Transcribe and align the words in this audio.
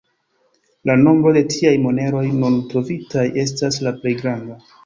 La 0.89 0.95
nombro 1.01 1.33
de 1.35 1.43
tiaj 1.51 1.75
moneroj 1.85 2.25
nun 2.39 2.57
trovitaj 2.73 3.29
estas 3.47 3.81
la 3.89 3.95
plej 4.01 4.19
granda. 4.25 4.63